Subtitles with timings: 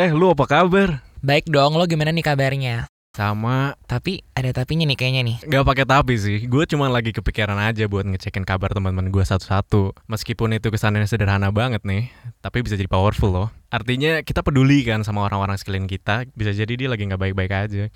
[0.00, 1.04] Eh, lu apa kabar?
[1.20, 2.88] Baik dong, lo gimana nih kabarnya?
[3.12, 5.36] Sama, Tapi ada tapinya nih kayaknya nih.
[5.44, 6.48] gak pakai tapi sih.
[6.48, 9.92] Gue cuma lagi kepikiran aja buat ngecekin kabar teman-teman gue satu-satu.
[10.08, 12.08] Meskipun itu kesannya sederhana banget nih,
[12.40, 13.48] tapi bisa jadi powerful loh.
[13.70, 16.26] Artinya kita peduli kan sama orang-orang sekeliling kita.
[16.34, 17.86] Bisa jadi dia lagi nggak baik-baik aja.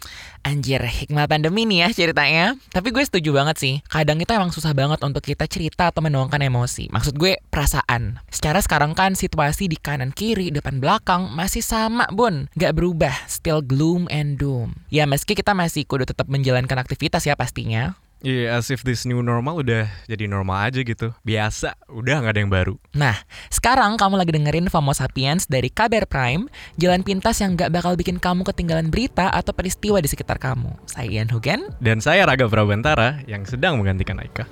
[0.46, 2.54] Anjir, hikmah pandemi nih ya ceritanya.
[2.70, 3.74] Tapi gue setuju banget sih.
[3.90, 6.94] Kadang itu emang susah banget untuk kita cerita atau menuangkan emosi.
[6.94, 8.22] Maksud gue perasaan.
[8.30, 12.46] Secara sekarang kan situasi di kanan kiri, depan belakang masih sama bun.
[12.54, 14.78] Gak berubah, still gloom and doom.
[14.94, 17.98] Ya meski kita masih kudu tetap menjalankan aktivitas ya pastinya.
[18.24, 21.12] Iya, as if this new normal udah jadi normal aja gitu.
[21.28, 22.74] Biasa, udah nggak ada yang baru.
[22.96, 23.20] Nah,
[23.52, 26.48] sekarang kamu lagi dengerin FOMO Sapiens dari Kabar Prime,
[26.80, 30.72] jalan pintas yang gak bakal bikin kamu ketinggalan berita atau peristiwa di sekitar kamu.
[30.88, 34.48] Saya Ian Hugen, Dan saya Raga Prabantara yang sedang menggantikan Aika.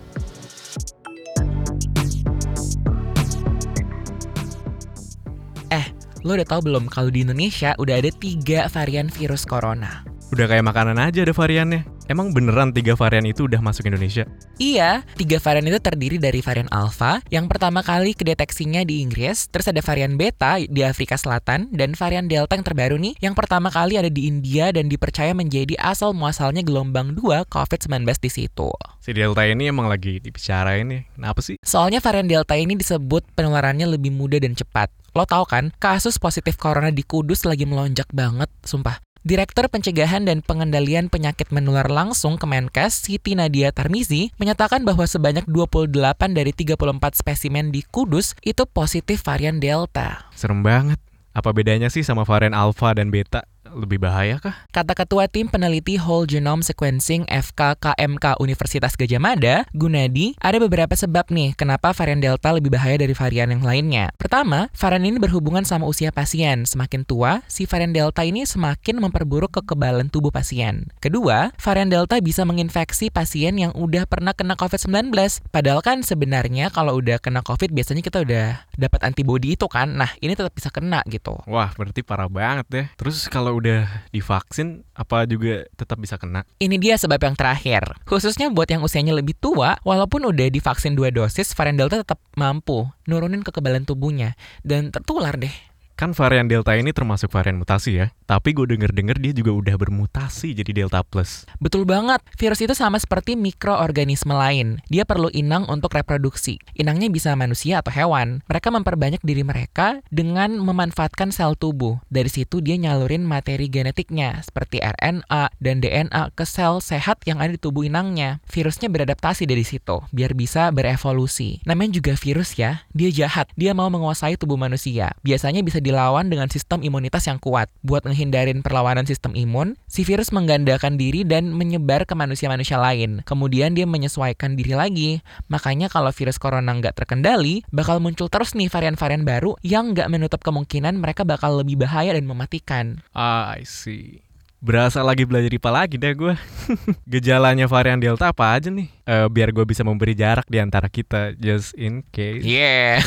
[5.73, 5.89] Eh,
[6.29, 10.12] lo udah tahu belum kalau di Indonesia udah ada tiga varian virus corona?
[10.33, 11.85] Udah kayak makanan aja ada variannya.
[12.09, 14.25] Emang beneran tiga varian itu udah masuk Indonesia?
[14.57, 19.69] Iya, tiga varian itu terdiri dari varian Alpha, yang pertama kali kedeteksinya di Inggris, terus
[19.69, 24.01] ada varian Beta di Afrika Selatan, dan varian Delta yang terbaru nih, yang pertama kali
[24.01, 28.73] ada di India dan dipercaya menjadi asal muasalnya gelombang 2 COVID-19 di situ.
[29.05, 31.13] Si Delta ini emang lagi dibicarain nih.
[31.13, 31.61] Kenapa sih?
[31.61, 34.89] Soalnya varian Delta ini disebut penularannya lebih mudah dan cepat.
[35.13, 39.12] Lo tau kan, kasus positif corona di Kudus lagi melonjak banget, sumpah.
[39.23, 45.95] Direktur Pencegahan dan Pengendalian Penyakit Menular Langsung Kemenkes, Siti Nadia Tarmizi, menyatakan bahwa sebanyak 28
[46.35, 50.27] dari 34 spesimen di Kudus itu positif varian Delta.
[50.35, 50.99] Serem banget.
[51.39, 53.47] Apa bedanya sih sama varian Alpha dan Beta?
[53.73, 54.69] Lebih bahaya kah?
[54.69, 61.33] Kata Ketua Tim Peneliti Whole Genome Sequencing FKKMK Universitas Gajah Mada, Gunadi, ada beberapa sebab
[61.33, 64.13] nih kenapa varian Delta lebih bahaya dari varian yang lainnya.
[64.21, 66.69] Pertama, varian ini berhubungan sama usia pasien.
[66.69, 70.93] Semakin tua, si varian Delta ini semakin memperburuk kekebalan tubuh pasien.
[71.01, 75.17] Kedua, varian Delta bisa menginfeksi pasien yang udah pernah kena COVID-19.
[75.49, 78.47] Padahal kan sebenarnya kalau udah kena COVID biasanya kita udah
[78.77, 79.97] dapat antibody itu kan.
[79.97, 81.41] Nah, ini tetap bisa kena gitu.
[81.49, 82.85] Wah, berarti parah banget ya.
[83.01, 86.43] Terus kalau udah divaksin, apa juga tetap bisa kena?
[86.59, 87.87] Ini dia sebab yang terakhir.
[88.05, 92.91] Khususnya buat yang usianya lebih tua, walaupun udah divaksin dua dosis, varian Delta tetap mampu
[93.07, 94.35] nurunin kekebalan tubuhnya
[94.67, 95.55] dan tertular deh.
[95.95, 98.07] Kan varian Delta ini termasuk varian mutasi ya.
[98.25, 101.45] Tapi gue denger-denger dia juga udah bermutasi jadi Delta Plus.
[101.61, 104.81] Betul banget, virus itu sama seperti mikroorganisme lain.
[104.89, 106.57] Dia perlu inang untuk reproduksi.
[106.73, 108.41] Inangnya bisa manusia atau hewan.
[108.49, 112.01] Mereka memperbanyak diri mereka dengan memanfaatkan sel tubuh.
[112.09, 117.53] Dari situ dia nyalurin materi genetiknya, seperti RNA dan DNA ke sel sehat yang ada
[117.53, 118.41] di tubuh inangnya.
[118.49, 121.61] Virusnya beradaptasi dari situ, biar bisa berevolusi.
[121.69, 123.53] Namanya juga virus ya, dia jahat.
[123.61, 125.13] Dia mau menguasai tubuh manusia.
[125.21, 127.67] Biasanya bisa dilawan dengan sistem imunitas yang kuat.
[127.83, 133.27] Buat menghindarin perlawanan sistem imun, si virus menggandakan diri dan menyebar ke manusia-manusia lain.
[133.27, 135.11] Kemudian dia menyesuaikan diri lagi.
[135.51, 140.41] Makanya kalau virus corona nggak terkendali, bakal muncul terus nih varian-varian baru yang nggak menutup
[140.41, 143.03] kemungkinan mereka bakal lebih bahaya dan mematikan.
[143.13, 144.32] Ah, I see.
[144.63, 146.39] Berasa lagi belajar IPA lagi deh gue.
[147.19, 148.87] Gejalanya varian Delta apa aja nih?
[149.03, 152.47] Eh, biar gue bisa memberi jarak di antara kita, just in case.
[152.47, 153.03] Yeah.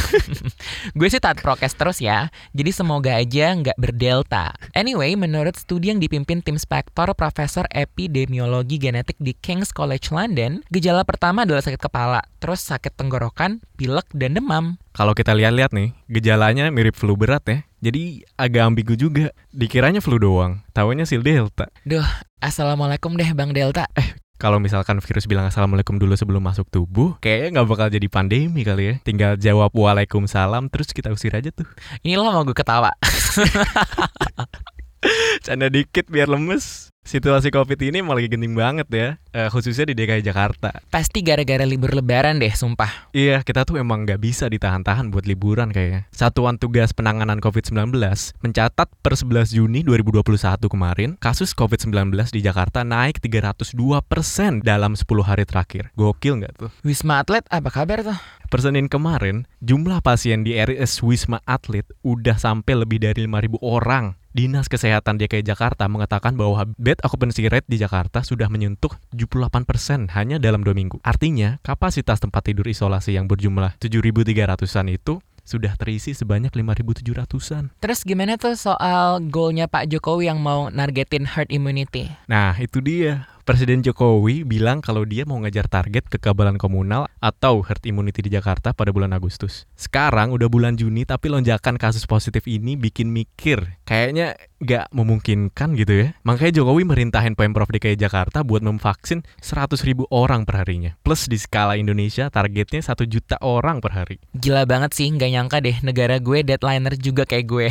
[1.00, 2.28] Gue sih taat prokes terus ya.
[2.52, 4.52] Jadi semoga aja nggak berdelta.
[4.76, 11.08] Anyway, menurut studi yang dipimpin tim spektor Profesor Epidemiologi Genetik di King's College London, gejala
[11.08, 14.76] pertama adalah sakit kepala, terus sakit tenggorokan, pilek, dan demam.
[14.96, 17.68] Kalau kita lihat-lihat nih, gejalanya mirip flu berat ya.
[17.84, 19.36] Jadi agak ambigu juga.
[19.52, 21.68] Dikiranya flu doang, taunya sil Delta.
[21.84, 22.08] Duh,
[22.40, 23.92] assalamualaikum deh Bang Delta.
[24.40, 28.84] Kalau misalkan virus bilang assalamualaikum dulu sebelum masuk tubuh, kayaknya nggak bakal jadi pandemi kali
[28.88, 28.96] ya.
[29.04, 31.68] Tinggal jawab waalaikumsalam terus kita usir aja tuh.
[32.00, 32.96] Ini lo mau gue ketawa.
[35.46, 36.96] Canda dikit biar lemes.
[37.06, 40.74] Situasi covid ini malah lagi genting banget ya, eh, khususnya di DKI Jakarta.
[40.90, 43.14] Pasti gara-gara libur lebaran deh, sumpah.
[43.14, 46.10] Iya, kita tuh emang nggak bisa ditahan-tahan buat liburan kayaknya.
[46.10, 47.94] Satuan Tugas Penanganan COVID-19
[48.42, 53.78] mencatat per 11 Juni 2021 kemarin, kasus COVID-19 di Jakarta naik 302%
[54.66, 55.94] dalam 10 hari terakhir.
[55.94, 56.74] Gokil nggak tuh?
[56.82, 58.18] Wisma Atlet, apa kabar tuh?
[58.50, 64.18] Per Senin kemarin, jumlah pasien di RS Wisma Atlet udah sampai lebih dari 5.000 orang.
[64.36, 70.44] Dinas Kesehatan DKI Jakarta mengatakan bahwa bed occupancy rate di Jakarta sudah menyentuh 78% hanya
[70.44, 71.00] dalam dua minggu.
[71.08, 77.80] Artinya, kapasitas tempat tidur isolasi yang berjumlah 7.300-an itu sudah terisi sebanyak 5.700-an.
[77.80, 82.12] Terus gimana tuh soal goalnya Pak Jokowi yang mau nargetin herd immunity?
[82.28, 83.32] Nah, itu dia.
[83.46, 88.74] Presiden Jokowi bilang kalau dia mau ngejar target kekebalan komunal atau herd immunity di Jakarta
[88.74, 89.70] pada bulan Agustus.
[89.78, 93.78] Sekarang udah bulan Juni tapi lonjakan kasus positif ini bikin mikir.
[93.86, 94.34] Kayaknya
[94.66, 96.08] nggak memungkinkan gitu ya.
[96.26, 100.98] Makanya Jokowi merintahin Pemprov DKI Jakarta buat memvaksin 100 ribu orang per harinya.
[101.06, 104.18] Plus di skala Indonesia targetnya 1 juta orang per hari.
[104.34, 107.68] Gila banget sih, nggak nyangka deh negara gue deadlineer juga kayak gue.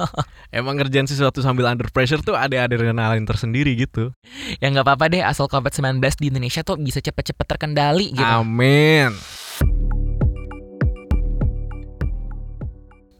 [0.58, 4.10] Emang ngerjain sesuatu sambil under pressure tuh ada adrenalin tersendiri gitu.
[4.58, 8.24] ya nggak apa-apa deh, asal COVID-19 di Indonesia tuh bisa cepet-cepet terkendali gitu.
[8.24, 9.12] Amin.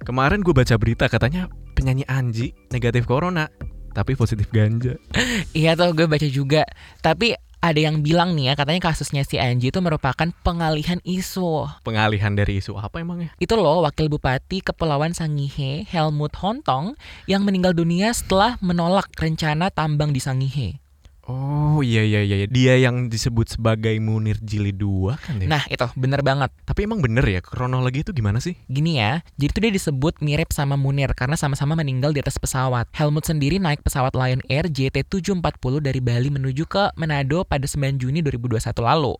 [0.02, 1.46] Kemarin gue baca berita katanya
[1.78, 3.46] penyanyi Anji negatif corona
[3.92, 4.96] tapi positif ganja.
[5.52, 6.64] Iya tuh gue baca juga.
[7.04, 11.70] Tapi ada yang bilang nih ya katanya kasusnya si Anji itu merupakan pengalihan isu.
[11.86, 13.30] Pengalihan dari isu apa emangnya?
[13.38, 16.98] Itu loh wakil bupati Kepulauan Sangihe Helmut Hontong
[17.30, 20.82] yang meninggal dunia setelah menolak rencana tambang di Sangihe.
[21.30, 25.46] Oh iya iya iya dia yang disebut sebagai Munir Jili 2 kan ya?
[25.46, 26.50] Nah itu bener banget.
[26.66, 28.58] Tapi emang bener ya kronologi itu gimana sih?
[28.66, 32.90] Gini ya, jadi itu dia disebut mirip sama Munir karena sama-sama meninggal di atas pesawat.
[32.90, 38.18] Helmut sendiri naik pesawat Lion Air JT740 dari Bali menuju ke Manado pada 9 Juni
[38.26, 39.14] 2021 lalu.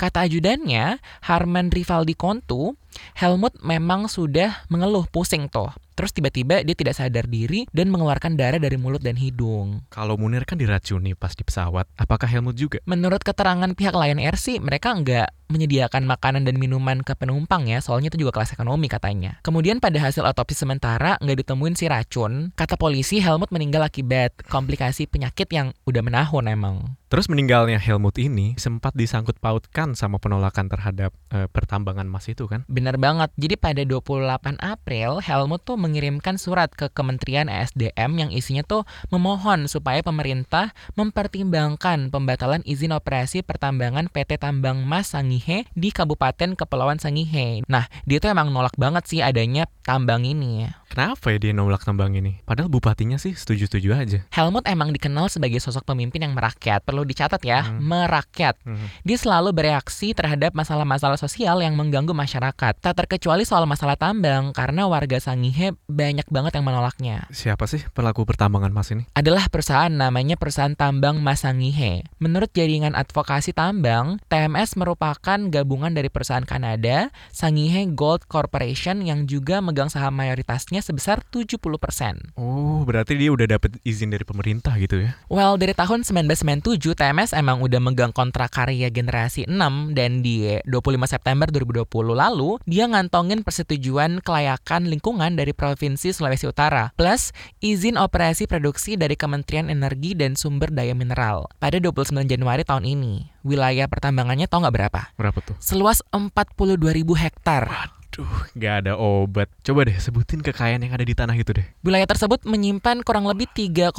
[0.00, 0.96] Kata ajudannya,
[1.28, 2.72] Harman Rivaldi Kontu,
[3.20, 5.68] Helmut memang sudah mengeluh pusing tuh.
[5.94, 9.86] Terus tiba-tiba dia tidak sadar diri dan mengeluarkan darah dari mulut dan hidung.
[9.94, 12.82] Kalau Munir kan diracuni pas di pesawat, apakah Helmut juga?
[12.84, 17.78] Menurut keterangan pihak Lion Air sih, mereka nggak menyediakan makanan dan minuman ke penumpang ya,
[17.78, 19.38] soalnya itu juga kelas ekonomi katanya.
[19.44, 22.50] Kemudian pada hasil otopsi sementara nggak ditemuin si racun.
[22.58, 26.76] Kata polisi Helmut meninggal akibat komplikasi penyakit yang udah menahun emang.
[27.14, 32.66] Terus meninggalnya Helmut ini sempat disangkut pautkan sama penolakan terhadap e, pertambangan emas itu kan?
[32.66, 33.30] Benar banget.
[33.38, 39.68] Jadi pada 28 April, Helmut tuh mengirimkan surat ke Kementerian ESDM yang isinya tuh memohon
[39.68, 47.60] supaya pemerintah mempertimbangkan pembatalan izin operasi pertambangan PT Tambang Mas Sangihe di Kabupaten Kepulauan Sangihe.
[47.68, 50.72] Nah, dia tuh emang nolak banget sih adanya tambang ini.
[50.94, 52.38] Kenapa ya dia nolak tambang ini?
[52.46, 54.18] Padahal bupatinya sih setuju-setuju aja.
[54.30, 56.86] Helmut emang dikenal sebagai sosok pemimpin yang merakyat.
[56.86, 57.82] Perlu dicatat ya, hmm.
[57.82, 58.54] merakyat.
[58.62, 58.86] Hmm.
[59.02, 62.78] Dia selalu bereaksi terhadap masalah-masalah sosial yang mengganggu masyarakat.
[62.78, 67.26] Tak terkecuali soal masalah tambang, karena warga Sangihe banyak banget yang menolaknya.
[67.34, 69.02] Siapa sih pelaku pertambangan emas ini?
[69.18, 72.06] Adalah perusahaan namanya Perusahaan Tambang Mas Sangihe.
[72.22, 79.58] Menurut jaringan advokasi tambang, TMS merupakan gabungan dari perusahaan Kanada, Sangihe Gold Corporation yang juga
[79.58, 82.36] megang saham mayoritasnya sebesar 70%.
[82.36, 85.16] Oh, berarti dia udah dapet izin dari pemerintah gitu ya?
[85.32, 91.08] Well, dari tahun 1997 TMS emang udah megang kontrak karya generasi 6 dan di 25
[91.08, 97.32] September 2020 lalu dia ngantongin persetujuan kelayakan lingkungan dari Provinsi Sulawesi Utara plus
[97.64, 103.32] izin operasi produksi dari Kementerian Energi dan Sumber Daya Mineral pada 29 Januari tahun ini.
[103.44, 105.00] Wilayah pertambangannya tau nggak berapa?
[105.20, 105.56] Berapa tuh?
[105.60, 107.93] Seluas 42 ribu hektar.
[108.14, 109.50] Aduh, gak ada obat.
[109.66, 111.66] Coba deh sebutin kekayaan yang ada di tanah itu deh.
[111.82, 113.90] Wilayah tersebut menyimpan kurang lebih 3,16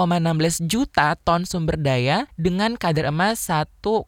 [0.72, 4.08] juta ton sumber daya dengan kadar emas 1,13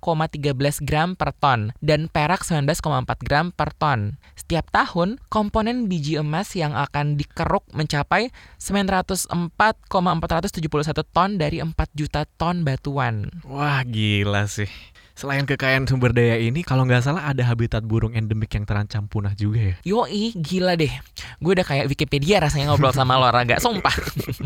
[0.88, 4.16] gram per ton dan perak 19,4 gram per ton.
[4.40, 8.32] Setiap tahun, komponen biji emas yang akan dikeruk mencapai
[8.64, 9.92] 904,471
[11.04, 13.44] ton dari 4 juta ton batuan.
[13.44, 14.72] Wah, gila sih.
[15.18, 19.34] Selain kekayaan sumber daya ini, kalau nggak salah ada habitat burung endemik yang terancam punah
[19.34, 19.76] juga ya?
[19.82, 20.94] Yoi, gila deh.
[21.42, 23.58] Gue udah kayak Wikipedia rasanya ngobrol sama lo, Raga.
[23.58, 23.98] Sumpah.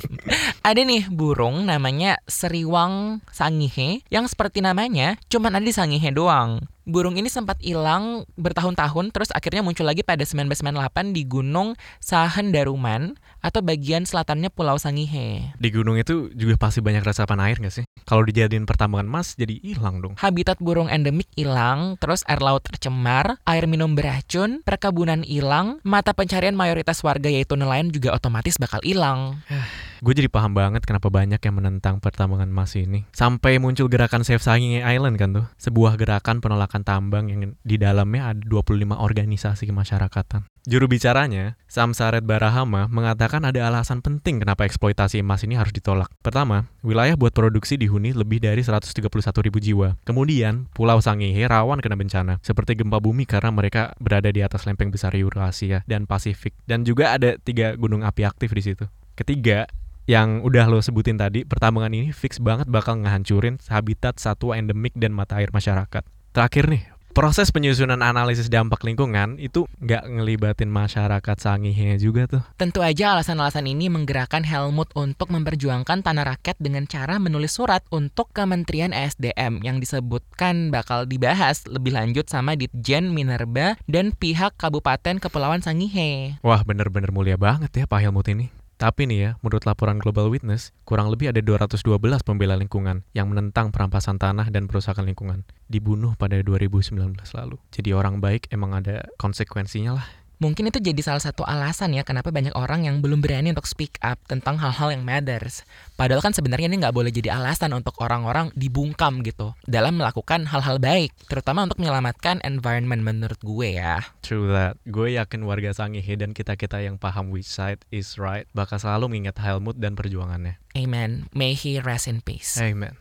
[0.72, 6.64] ada nih burung namanya Seriwang sangihe, yang seperti namanya, cuman ada di sangihe doang.
[6.88, 13.20] Burung ini sempat hilang bertahun-tahun, terus akhirnya muncul lagi pada 1998 di Gunung Sahen Daruman
[13.42, 15.58] atau bagian selatannya Pulau Sangihe.
[15.58, 17.86] Di gunung itu juga pasti banyak resapan air nggak sih?
[18.06, 20.14] Kalau dijadiin pertambangan emas jadi hilang dong.
[20.22, 26.56] Habitat burung endemik hilang, terus air laut tercemar, air minum beracun, perkebunan hilang, mata pencarian
[26.56, 29.42] mayoritas warga yaitu nelayan juga otomatis bakal hilang.
[30.02, 33.06] Gue jadi paham banget kenapa banyak yang menentang pertambangan emas ini.
[33.14, 35.46] Sampai muncul gerakan Save Sangihe Island kan tuh.
[35.62, 40.50] Sebuah gerakan penolakan tambang yang di dalamnya ada 25 organisasi kemasyarakatan.
[40.66, 46.12] Juru bicaranya, Samsaret Barahama, mengatakan ada alasan penting kenapa eksploitasi emas ini harus ditolak.
[46.20, 49.00] Pertama, wilayah buat produksi dihuni lebih dari 131
[49.40, 49.96] ribu jiwa.
[50.04, 54.92] Kemudian, Pulau Sangihe rawan kena bencana, seperti gempa bumi karena mereka berada di atas lempeng
[54.92, 56.52] besar Eurasia dan Pasifik.
[56.68, 58.84] Dan juga ada tiga gunung api aktif di situ.
[59.16, 59.72] Ketiga,
[60.12, 65.16] yang udah lo sebutin tadi, pertambangan ini fix banget bakal ngehancurin habitat satwa endemik dan
[65.16, 66.04] mata air masyarakat.
[66.36, 72.40] Terakhir nih, Proses penyusunan analisis dampak lingkungan itu nggak ngelibatin masyarakat Sangihe juga tuh.
[72.56, 78.32] Tentu aja alasan-alasan ini menggerakkan Helmut untuk memperjuangkan tanah rakyat dengan cara menulis surat untuk
[78.32, 85.60] Kementerian ESDM yang disebutkan bakal dibahas lebih lanjut sama Ditjen Minerba dan pihak Kabupaten Kepulauan
[85.60, 86.40] Sangihe.
[86.40, 88.61] Wah bener-bener mulia banget ya Pak Helmut ini.
[88.82, 91.86] Tapi nih ya, menurut laporan Global Witness, kurang lebih ada 212
[92.26, 95.46] pembela lingkungan yang menentang perampasan tanah dan perusakan lingkungan.
[95.70, 97.62] Dibunuh pada 2019 lalu.
[97.70, 100.21] Jadi orang baik emang ada konsekuensinya lah.
[100.42, 104.02] Mungkin itu jadi salah satu alasan ya kenapa banyak orang yang belum berani untuk speak
[104.02, 105.62] up tentang hal-hal yang matters.
[105.94, 110.82] Padahal kan sebenarnya ini nggak boleh jadi alasan untuk orang-orang dibungkam gitu dalam melakukan hal-hal
[110.82, 114.02] baik, terutama untuk menyelamatkan environment menurut gue ya.
[114.20, 114.82] True that.
[114.84, 119.38] Gue yakin warga Sangihe dan kita-kita yang paham which side is right bakal selalu mengingat
[119.38, 120.58] Helmut dan perjuangannya.
[120.74, 121.30] Amen.
[121.32, 122.58] May he rest in peace.
[122.58, 122.98] Amen.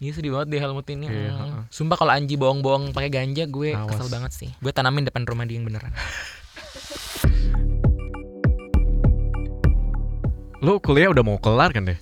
[0.00, 1.04] Iya sedih banget deh Helmut ini.
[1.04, 1.40] Iya, Hmm.
[1.44, 1.62] heeh.
[1.68, 3.92] Sumpah kalau Anji bohong-bohong pakai ganja gue Awas.
[3.92, 4.48] kesel banget sih.
[4.56, 5.92] Gue tanamin depan rumah dia yang beneran.
[10.60, 11.96] Lu kuliah udah mau kelar kan deh?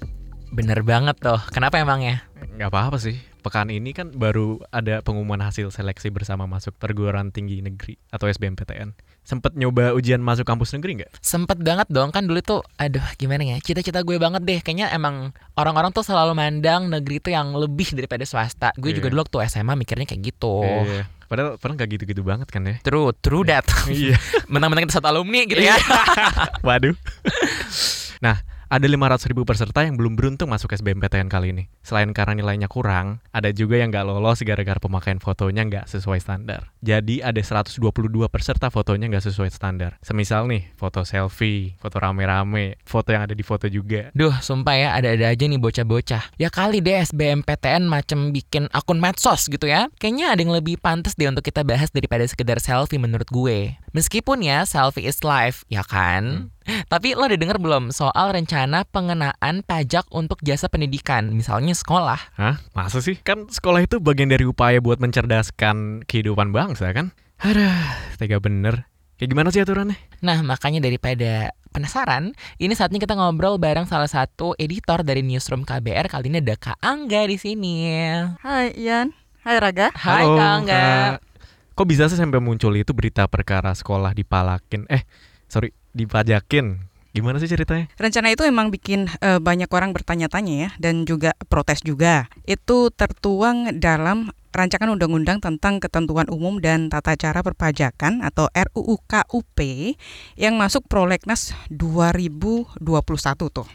[0.50, 1.38] Bener banget tuh.
[1.54, 2.26] Kenapa emangnya?
[2.58, 3.14] Nggak apa-apa sih.
[3.38, 8.98] Pekan ini kan baru ada pengumuman hasil seleksi bersama masuk perguruan tinggi negeri atau SBMPTN.
[9.22, 11.22] Sempet nyoba ujian masuk kampus negeri nggak?
[11.22, 15.30] Sempet banget dong kan dulu tuh aduh gimana ya cita-cita gue banget deh kayaknya emang
[15.54, 19.12] orang-orang tuh selalu mandang negeri tuh yang lebih daripada swasta gue juga Iya.
[19.14, 21.04] dulu waktu SMA mikirnya kayak gitu Iya.
[21.28, 22.80] Padahal padahal nggak gitu-gitu banget kan ya?
[22.80, 24.16] true true that Iya.
[24.52, 25.76] menang-menang kita satu alumni gitu ya
[26.66, 26.96] Waduh.
[28.24, 31.64] nah, ada 500 ribu peserta yang belum beruntung masuk SBMPTN kali ini.
[31.80, 36.68] Selain karena nilainya kurang, ada juga yang nggak lolos gara-gara pemakaian fotonya nggak sesuai standar.
[36.84, 37.80] Jadi ada 122
[38.28, 39.96] peserta fotonya nggak sesuai standar.
[40.04, 44.12] Semisal nih, foto selfie, foto rame-rame, foto yang ada di foto juga.
[44.12, 46.36] Duh, sumpah ya, ada-ada aja nih bocah-bocah.
[46.36, 49.88] Ya kali deh SBMPTN macam bikin akun medsos gitu ya.
[49.96, 53.80] Kayaknya ada yang lebih pantas deh untuk kita bahas daripada sekedar selfie menurut gue.
[53.96, 56.52] Meskipun ya, selfie is life, ya kan?
[56.68, 62.20] Tapi lo udah denger belum soal rencana pengenaan pajak untuk jasa pendidikan, misalnya sekolah?
[62.36, 62.60] Hah?
[62.76, 63.16] Masa sih?
[63.24, 67.16] Kan sekolah itu bagian dari upaya buat mencerdaskan kehidupan bangsa kan?
[67.40, 67.72] Aduh,
[68.20, 68.84] tega bener.
[69.18, 69.98] Kayak gimana sih aturannya?
[70.22, 76.06] Nah, makanya daripada penasaran, ini saatnya kita ngobrol bareng salah satu editor dari Newsroom KBR.
[76.06, 77.90] Kali ini ada Kak Angga di sini.
[78.38, 79.10] Hai Ian,
[79.42, 79.90] hai Raga.
[79.94, 80.78] Hai Halo, Kak Angga.
[80.78, 81.18] Kak.
[81.78, 84.86] Kok bisa sih sampai muncul itu berita perkara sekolah dipalakin?
[84.90, 85.06] Eh,
[85.46, 86.86] sorry, dipajakin.
[87.10, 87.90] Gimana sih ceritanya?
[87.98, 92.30] Rencana itu emang bikin eh, banyak orang bertanya-tanya ya dan juga protes juga.
[92.46, 99.58] Itu tertuang dalam rancangan undang-undang tentang ketentuan umum dan tata cara perpajakan atau RUU KUP
[100.38, 102.78] yang masuk prolegnas 2021
[103.50, 103.68] tuh.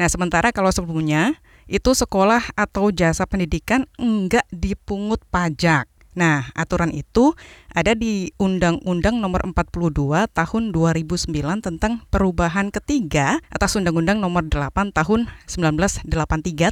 [0.00, 1.36] Nah, sementara kalau sebelumnya
[1.70, 5.88] itu sekolah atau jasa pendidikan enggak dipungut pajak.
[6.12, 7.32] Nah, aturan itu
[7.72, 11.32] ada di Undang-Undang Nomor 42 Tahun 2009
[11.64, 16.08] tentang perubahan ketiga atas Undang-Undang Nomor 8 Tahun 1983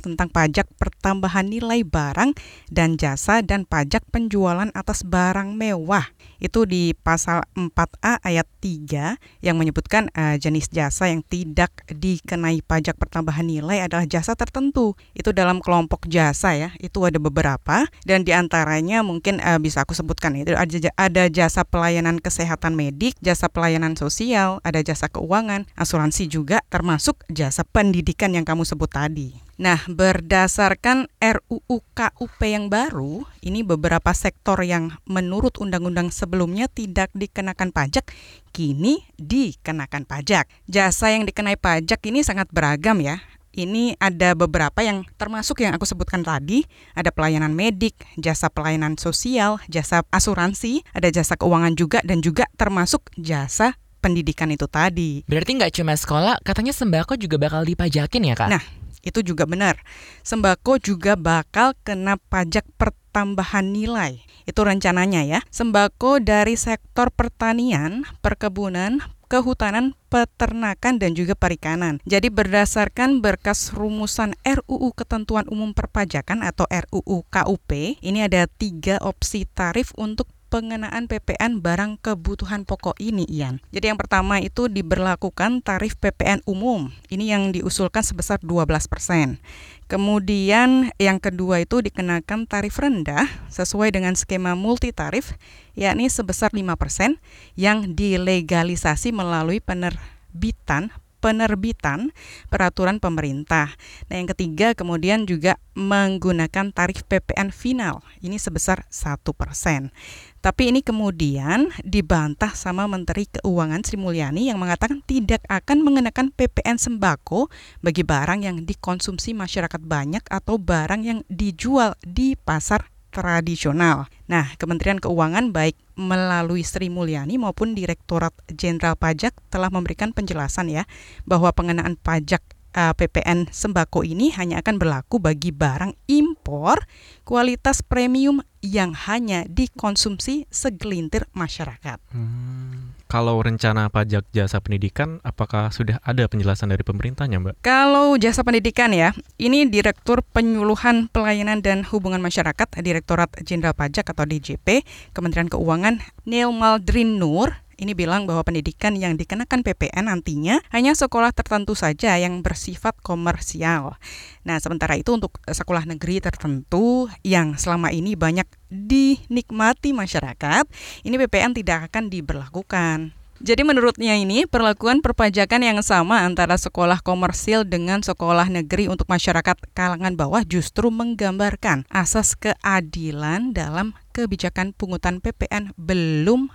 [0.05, 2.37] tentang pajak pertambahan nilai barang
[2.69, 6.13] dan jasa dan pajak penjualan atas barang mewah.
[6.41, 12.97] Itu di pasal 4A ayat 3 yang menyebutkan eh, jenis jasa yang tidak dikenai pajak
[12.97, 14.97] pertambahan nilai adalah jasa tertentu.
[15.17, 16.73] Itu dalam kelompok jasa ya.
[16.81, 21.67] Itu ada beberapa dan di antaranya mungkin eh, bisa aku sebutkan itu ada ada jasa
[21.67, 28.47] pelayanan kesehatan medik, jasa pelayanan sosial, ada jasa keuangan, asuransi juga termasuk jasa pendidikan yang
[28.47, 29.51] kamu sebut tadi.
[29.61, 37.69] Nah, berdasarkan RUU KUP yang baru, ini beberapa sektor yang menurut undang-undang sebelumnya tidak dikenakan
[37.69, 38.09] pajak,
[38.57, 40.49] kini dikenakan pajak.
[40.65, 43.21] Jasa yang dikenai pajak ini sangat beragam ya.
[43.51, 46.63] Ini ada beberapa yang termasuk yang aku sebutkan tadi,
[46.95, 53.11] ada pelayanan medik, jasa pelayanan sosial, jasa asuransi, ada jasa keuangan juga dan juga termasuk
[53.19, 55.27] jasa pendidikan itu tadi.
[55.27, 58.49] Berarti nggak cuma sekolah, katanya sembako juga bakal dipajakin ya kak?
[58.55, 58.63] Nah,
[59.03, 59.81] itu juga benar.
[60.23, 64.23] Sembako juga bakal kena pajak pertambahan nilai.
[64.47, 65.41] Itu rencananya ya.
[65.51, 72.03] Sembako dari sektor pertanian, perkebunan, kehutanan, peternakan dan juga perikanan.
[72.03, 77.71] Jadi berdasarkan berkas rumusan RUU Ketentuan Umum Perpajakan atau RUU KUP,
[78.03, 83.63] ini ada tiga opsi tarif untuk pengenaan PPN barang kebutuhan pokok ini, Ian.
[83.71, 86.91] Jadi yang pertama itu diberlakukan tarif PPN umum.
[87.07, 89.39] Ini yang diusulkan sebesar 12%.
[89.87, 95.39] Kemudian yang kedua itu dikenakan tarif rendah sesuai dengan skema multi tarif
[95.79, 97.19] yakni sebesar 5%
[97.55, 100.91] yang dilegalisasi melalui penerbitan
[101.21, 102.17] penerbitan
[102.49, 103.77] peraturan pemerintah.
[104.09, 108.01] Nah, yang ketiga kemudian juga menggunakan tarif PPN final.
[108.25, 109.93] Ini sebesar 1%.
[110.41, 116.81] Tapi ini kemudian dibantah sama Menteri Keuangan Sri Mulyani yang mengatakan tidak akan mengenakan PPN
[116.81, 117.53] sembako
[117.85, 124.09] bagi barang yang dikonsumsi masyarakat banyak atau barang yang dijual di pasar tradisional.
[124.33, 130.89] Nah, Kementerian Keuangan baik melalui Sri Mulyani maupun Direktorat Jenderal Pajak telah memberikan penjelasan ya
[131.29, 132.41] bahwa pengenaan pajak
[132.75, 136.85] uh, eh, PPN sembako ini hanya akan berlaku bagi barang impor
[137.27, 141.99] kualitas premium yang hanya dikonsumsi segelintir masyarakat.
[142.13, 142.93] Hmm.
[143.11, 147.55] Kalau rencana pajak jasa pendidikan, apakah sudah ada penjelasan dari pemerintahnya, Mbak?
[147.59, 154.23] Kalau jasa pendidikan ya, ini Direktur Penyuluhan Pelayanan dan Hubungan Masyarakat, Direktorat Jenderal Pajak atau
[154.23, 160.93] DJP, Kementerian Keuangan, Neil Maldrin Nur ini bilang bahwa pendidikan yang dikenakan PPN nantinya hanya
[160.93, 163.97] sekolah tertentu saja yang bersifat komersial.
[164.45, 170.69] Nah, sementara itu untuk sekolah negeri tertentu yang selama ini banyak dinikmati masyarakat,
[171.09, 173.17] ini PPN tidak akan diberlakukan.
[173.41, 179.57] Jadi menurutnya ini perlakuan perpajakan yang sama antara sekolah komersil dengan sekolah negeri untuk masyarakat
[179.73, 186.53] kalangan bawah justru menggambarkan asas keadilan dalam kebijakan pungutan PPN belum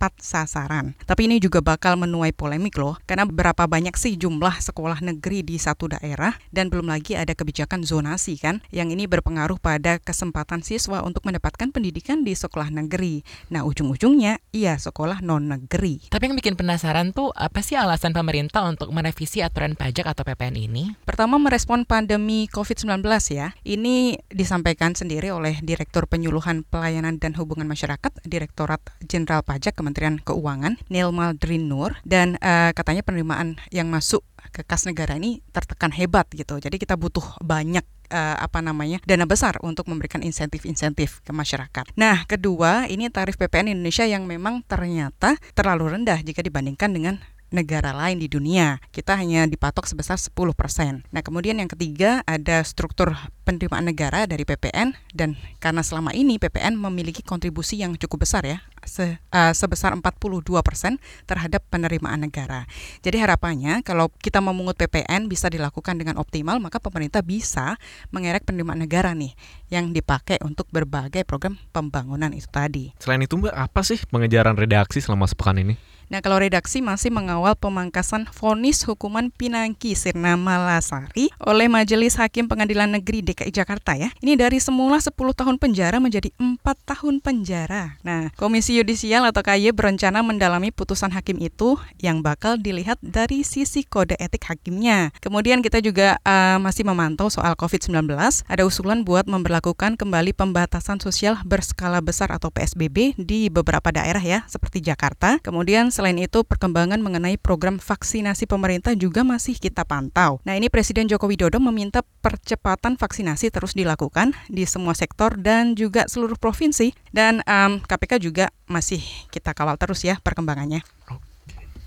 [0.00, 0.96] tepat sasaran.
[1.04, 5.60] Tapi ini juga bakal menuai polemik loh, karena berapa banyak sih jumlah sekolah negeri di
[5.60, 11.04] satu daerah dan belum lagi ada kebijakan zonasi kan, yang ini berpengaruh pada kesempatan siswa
[11.04, 13.20] untuk mendapatkan pendidikan di sekolah negeri.
[13.52, 16.08] Nah ujung-ujungnya iya sekolah non negeri.
[16.08, 20.56] Tapi yang bikin penasaran tuh apa sih alasan pemerintah untuk merevisi aturan pajak atau PPN
[20.56, 20.96] ini?
[21.04, 23.04] Pertama merespon pandemi COVID-19
[23.36, 23.52] ya.
[23.68, 30.22] Ini disampaikan sendiri oleh Direktur Penyuluhan Pelayanan dan Hubungan Masyarakat, Direktorat Jenderal Pajak Pajak Kementerian
[30.22, 34.22] Keuangan Neil Maldrin Nur dan uh, katanya penerimaan yang masuk
[34.54, 36.62] ke kas negara ini tertekan hebat gitu.
[36.62, 37.82] Jadi kita butuh banyak
[38.14, 41.90] uh, apa namanya dana besar untuk memberikan insentif-insentif ke masyarakat.
[41.98, 47.18] Nah, kedua ini tarif PPN Indonesia yang memang ternyata terlalu rendah jika dibandingkan dengan
[47.50, 48.78] negara lain di dunia.
[48.94, 51.06] Kita hanya dipatok sebesar 10%.
[51.10, 53.14] Nah, kemudian yang ketiga ada struktur
[53.44, 58.62] penerimaan negara dari PPN dan karena selama ini PPN memiliki kontribusi yang cukup besar ya,
[58.86, 62.64] se, uh, sebesar 42% terhadap penerimaan negara.
[63.02, 67.76] Jadi harapannya kalau kita memungut PPN bisa dilakukan dengan optimal, maka pemerintah bisa
[68.14, 69.34] mengerek penerimaan negara nih
[69.68, 72.94] yang dipakai untuk berbagai program pembangunan itu tadi.
[73.02, 75.74] Selain itu Mbak, apa sih pengejaran redaksi selama sepekan ini?
[76.10, 82.90] Nah, kalau redaksi masih mengawal pemangkasan vonis hukuman Pinangki Sirna Malasari oleh Majelis Hakim Pengadilan
[82.90, 84.10] Negeri DKI Jakarta ya.
[84.18, 87.94] Ini dari semula 10 tahun penjara menjadi 4 tahun penjara.
[88.02, 93.86] Nah, Komisi Yudisial atau KY berencana mendalami putusan hakim itu yang bakal dilihat dari sisi
[93.86, 95.14] kode etik hakimnya.
[95.22, 98.10] Kemudian kita juga uh, masih memantau soal COVID-19.
[98.50, 104.42] Ada usulan buat memperlakukan kembali pembatasan sosial berskala besar atau PSBB di beberapa daerah ya,
[104.50, 105.38] seperti Jakarta.
[105.46, 110.40] Kemudian Selain itu, perkembangan mengenai program vaksinasi pemerintah juga masih kita pantau.
[110.48, 116.08] Nah, ini Presiden Joko Widodo meminta percepatan vaksinasi terus dilakukan di semua sektor dan juga
[116.08, 116.96] seluruh provinsi.
[117.12, 120.80] Dan um, KPK juga masih kita kawal terus ya perkembangannya.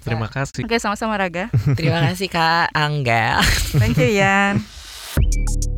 [0.06, 0.62] Terima kasih.
[0.62, 1.50] Oke, sama-sama Raga.
[1.82, 3.42] Terima kasih Kak Angga.
[3.82, 4.62] Thank you, Yan.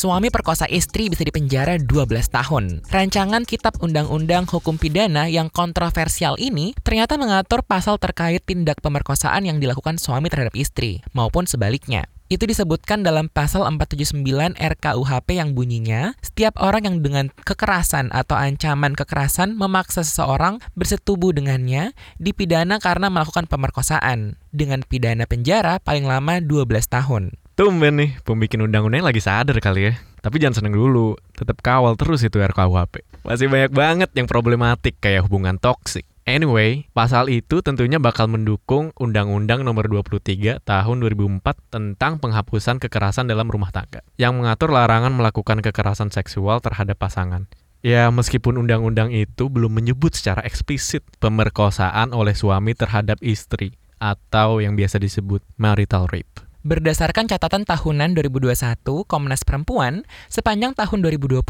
[0.00, 2.80] Suami perkosa istri bisa dipenjara 12 tahun.
[2.88, 9.60] Rancangan Kitab Undang-Undang Hukum Pidana yang kontroversial ini ternyata mengatur pasal terkait tindak pemerkosaan yang
[9.60, 12.08] dilakukan suami terhadap istri, maupun sebaliknya.
[12.32, 18.96] Itu disebutkan dalam pasal 479 RKUHP yang bunyinya, setiap orang yang dengan kekerasan atau ancaman
[18.96, 26.88] kekerasan memaksa seseorang bersetubuh dengannya dipidana karena melakukan pemerkosaan dengan pidana penjara paling lama 12
[26.88, 27.36] tahun.
[27.60, 30.00] Tumben nih, pembikin undang-undang lagi sadar kali ya.
[30.24, 33.04] Tapi jangan seneng dulu, tetap kawal terus itu RKUHP.
[33.20, 36.08] Masih banyak banget yang problematik kayak hubungan toksik.
[36.24, 43.52] Anyway, pasal itu tentunya bakal mendukung Undang-Undang Nomor 23 Tahun 2004 tentang penghapusan kekerasan dalam
[43.52, 47.44] rumah tangga yang mengatur larangan melakukan kekerasan seksual terhadap pasangan.
[47.84, 54.80] Ya, meskipun undang-undang itu belum menyebut secara eksplisit pemerkosaan oleh suami terhadap istri atau yang
[54.80, 56.48] biasa disebut marital rape.
[56.60, 61.40] Berdasarkan catatan tahunan 2021 Komnas Perempuan, sepanjang tahun 2020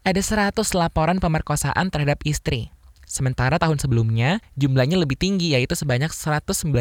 [0.00, 2.72] ada 100 laporan pemerkosaan terhadap istri.
[3.04, 6.72] Sementara tahun sebelumnya jumlahnya lebih tinggi yaitu sebanyak 192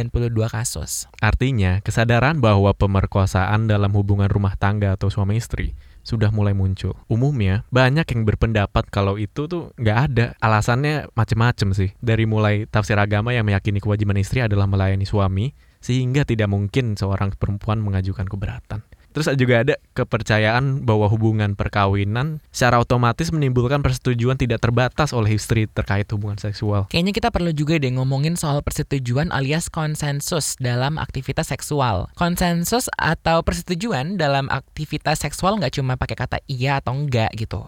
[0.48, 1.12] kasus.
[1.20, 6.96] Artinya, kesadaran bahwa pemerkosaan dalam hubungan rumah tangga atau suami istri sudah mulai muncul.
[7.12, 10.26] Umumnya, banyak yang berpendapat kalau itu tuh nggak ada.
[10.40, 11.92] Alasannya macem-macem sih.
[12.00, 15.52] Dari mulai tafsir agama yang meyakini kewajiban istri adalah melayani suami,
[15.86, 18.82] sehingga tidak mungkin seorang perempuan mengajukan keberatan.
[19.16, 25.72] Terus juga ada kepercayaan bahwa hubungan perkawinan secara otomatis menimbulkan persetujuan tidak terbatas oleh istri
[25.72, 26.92] terkait hubungan seksual.
[26.92, 32.12] Kayaknya kita perlu juga deh ngomongin soal persetujuan alias konsensus dalam aktivitas seksual.
[32.20, 37.64] Konsensus atau persetujuan dalam aktivitas seksual nggak cuma pakai kata iya atau enggak gitu.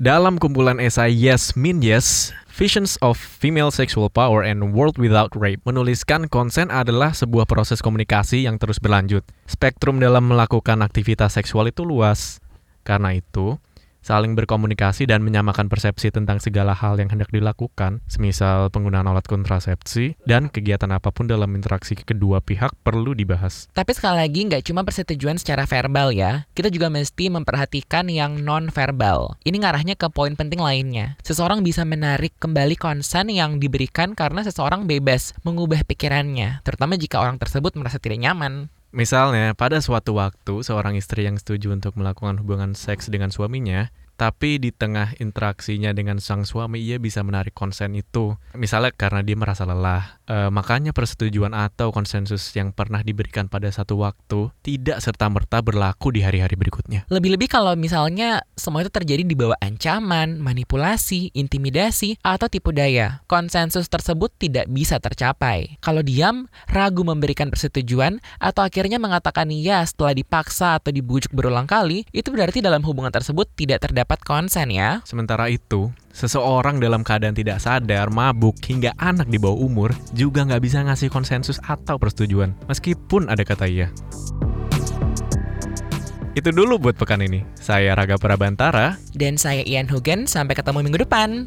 [0.00, 5.60] Dalam kumpulan esai Yes Mean Yes, Visions of Female Sexual Power and World Without Rape
[5.68, 9.20] menuliskan konsen adalah sebuah proses komunikasi yang terus berlanjut.
[9.44, 12.40] Spektrum dalam melakukan aktivitas seksual itu luas.
[12.80, 13.60] Karena itu,
[14.00, 20.18] saling berkomunikasi dan menyamakan persepsi tentang segala hal yang hendak dilakukan, semisal penggunaan alat kontrasepsi,
[20.24, 23.68] dan kegiatan apa pun dalam interaksi kedua pihak perlu dibahas.
[23.72, 29.38] Tapi sekali lagi nggak cuma persetujuan secara verbal ya, kita juga mesti memperhatikan yang non-verbal.
[29.44, 31.20] Ini ngarahnya ke poin penting lainnya.
[31.22, 37.36] Seseorang bisa menarik kembali konsen yang diberikan karena seseorang bebas mengubah pikirannya, terutama jika orang
[37.36, 38.72] tersebut merasa tidak nyaman.
[38.90, 44.60] Misalnya, pada suatu waktu, seorang istri yang setuju untuk melakukan hubungan seks dengan suaminya, tapi
[44.60, 48.36] di tengah interaksinya dengan sang suami, ia bisa menarik konsen itu.
[48.52, 50.19] Misalnya karena dia merasa lelah.
[50.30, 56.22] E, makanya persetujuan atau konsensus yang pernah diberikan pada satu waktu tidak serta-merta berlaku di
[56.22, 57.02] hari-hari berikutnya.
[57.10, 63.26] Lebih-lebih kalau misalnya semua itu terjadi di bawah ancaman, manipulasi, intimidasi, atau tipu daya.
[63.26, 65.82] Konsensus tersebut tidak bisa tercapai.
[65.82, 72.06] Kalau diam, ragu memberikan persetujuan, atau akhirnya mengatakan iya setelah dipaksa atau dibujuk berulang kali,
[72.14, 74.98] itu berarti dalam hubungan tersebut tidak terdapat dapat konsen ya.
[75.06, 80.62] Sementara itu, seseorang dalam keadaan tidak sadar, mabuk, hingga anak di bawah umur juga nggak
[80.62, 83.88] bisa ngasih konsensus atau persetujuan, meskipun ada kata iya.
[86.30, 87.42] Itu dulu buat pekan ini.
[87.58, 88.94] Saya Raga Prabantara.
[89.18, 90.30] Dan saya Ian Hugen.
[90.30, 91.42] Sampai ketemu minggu depan.